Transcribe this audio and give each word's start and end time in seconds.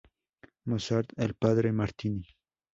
Mozart, 0.65 1.13
el 1.17 1.35
padre 1.35 1.71
Martini. 1.71 2.25